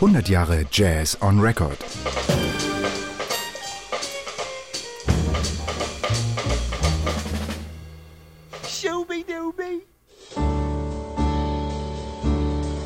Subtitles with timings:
[0.00, 1.78] 100 Jahre Jazz on Record.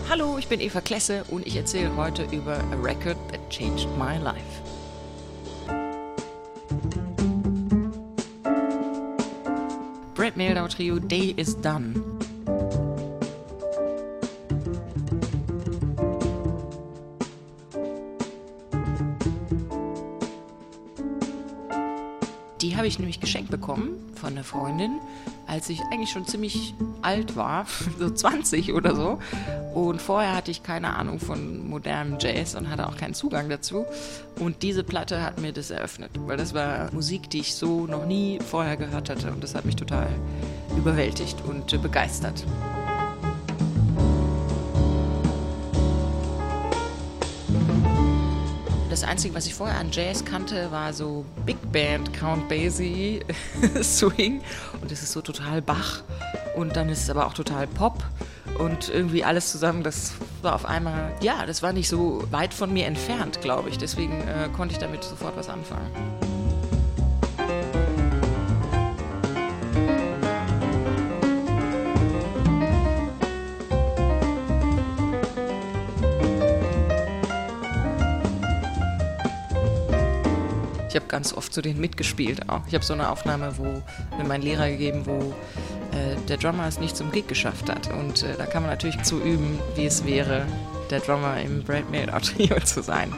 [0.08, 4.16] Hallo, ich bin Eva Klesse und ich erzähle heute über A Record That Changed My
[4.16, 4.62] Life.
[10.14, 12.00] Brad Mehldau Trio Day is Done.
[22.60, 25.00] Die habe ich nämlich geschenkt bekommen von einer Freundin,
[25.46, 27.66] als ich eigentlich schon ziemlich alt war,
[27.98, 29.18] so 20 oder so.
[29.74, 33.86] Und vorher hatte ich keine Ahnung von modernem Jazz und hatte auch keinen Zugang dazu.
[34.38, 38.04] Und diese Platte hat mir das eröffnet, weil das war Musik, die ich so noch
[38.04, 39.30] nie vorher gehört hatte.
[39.30, 40.08] Und das hat mich total
[40.76, 42.44] überwältigt und begeistert.
[48.90, 53.20] Das Einzige, was ich vorher an Jazz kannte, war so Big Band, Count Basie,
[53.82, 54.42] Swing.
[54.82, 56.02] Und das ist so total Bach.
[56.56, 58.02] Und dann ist es aber auch total Pop.
[58.58, 62.72] Und irgendwie alles zusammen, das war auf einmal, ja, das war nicht so weit von
[62.72, 63.78] mir entfernt, glaube ich.
[63.78, 65.88] Deswegen äh, konnte ich damit sofort was anfangen.
[80.90, 82.62] Ich habe ganz oft zu denen mitgespielt auch.
[82.66, 83.80] Ich habe so eine Aufnahme, wo
[84.18, 85.32] mir mein Lehrer gegeben, wo
[85.96, 87.92] äh, der Drummer es nicht zum Gig geschafft hat.
[87.94, 90.46] Und äh, da kann man natürlich zu üben, wie es wäre,
[90.90, 93.14] der Drummer im Brad Mehldau Trio zu sein.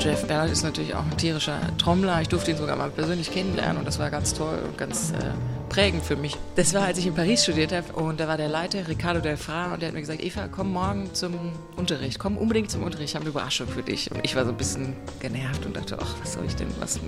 [0.00, 2.22] Jeff Ballard ist natürlich auch ein tierischer Trommler.
[2.22, 5.16] Ich durfte ihn sogar mal persönlich kennenlernen und das war ganz toll und ganz äh,
[5.68, 6.38] prägend für mich.
[6.56, 9.74] Das war, als ich in Paris studiert habe und da war der Leiter Ricardo Delfra
[9.74, 11.34] und der hat mir gesagt, Eva, komm morgen zum
[11.76, 14.10] Unterricht, komm unbedingt zum Unterricht, ich habe eine Überraschung für dich.
[14.10, 16.98] Und ich war so ein bisschen genervt und dachte, ach, was soll ich denn, was,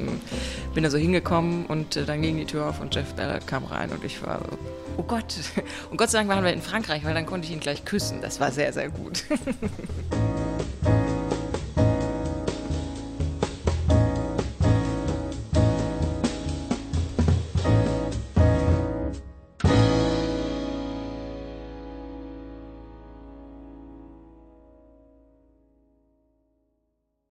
[0.74, 3.64] bin da so hingekommen und äh, dann ging die Tür auf und Jeff Ballard kam
[3.64, 4.58] rein und ich war so,
[4.98, 5.34] oh Gott.
[5.90, 8.20] Und Gott sei Dank waren wir in Frankreich, weil dann konnte ich ihn gleich küssen.
[8.20, 9.24] Das war sehr, sehr gut.